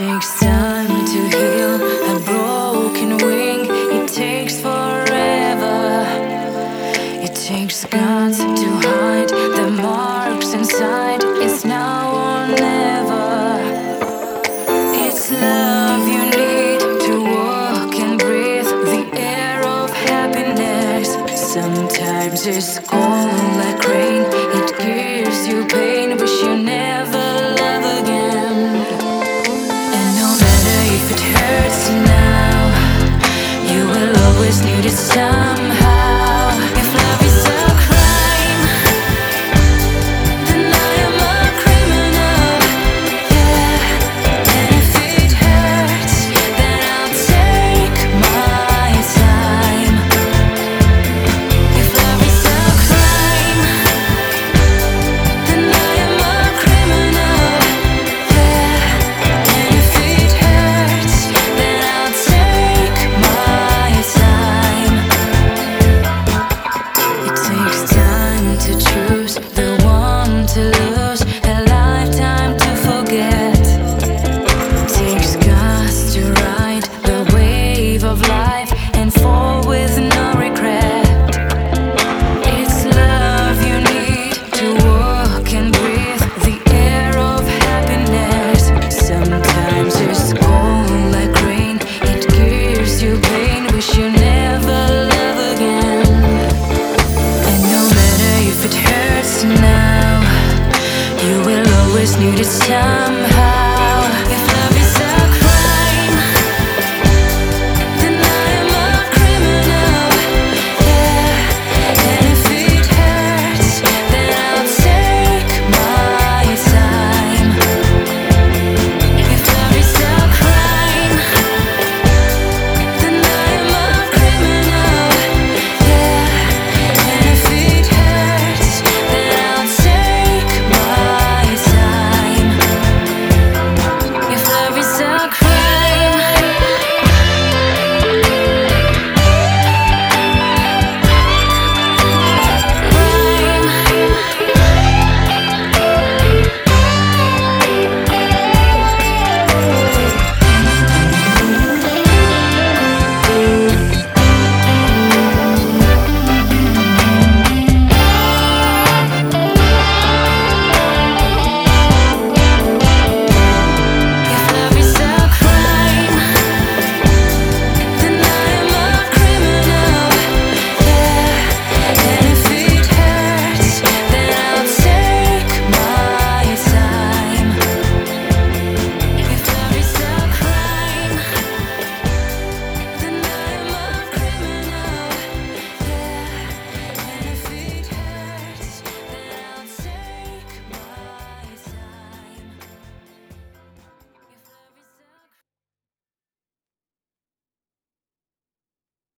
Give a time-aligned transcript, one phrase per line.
[0.00, 3.66] time to heal a broken wing.
[3.68, 6.06] It takes forever.
[7.22, 11.20] It takes guts to hide the marks inside.
[11.44, 13.60] It's now or never.
[15.04, 21.08] It's love you need to walk and breathe the air of happiness.
[21.38, 24.19] Sometimes it's cold like rain.
[34.40, 35.29] Always need it somehow.
[102.00, 103.69] always needed somehow